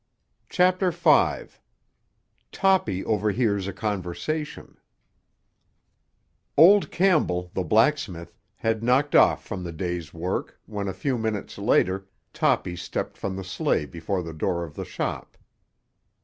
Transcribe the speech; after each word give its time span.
CHAPTER 0.49 0.89
V—TOPPY 0.89 3.05
OVERHEARS 3.05 3.67
A 3.67 3.71
CONVERSATION 3.73 4.77
Old 6.57 6.89
Campbell, 6.89 7.51
the 7.53 7.63
blacksmith, 7.63 8.35
had 8.55 8.81
knocked 8.81 9.13
off 9.13 9.45
from 9.45 9.63
the 9.63 9.71
day's 9.71 10.11
work 10.11 10.59
when, 10.65 10.87
a 10.87 10.93
few 10.95 11.19
minutes 11.19 11.59
later, 11.59 12.07
Toppy 12.33 12.75
stepped 12.75 13.15
from 13.15 13.35
the 13.35 13.43
sleigh 13.43 13.85
before 13.85 14.23
the 14.23 14.33
door 14.33 14.63
of 14.63 14.73
the 14.73 14.85
shop. 14.85 15.37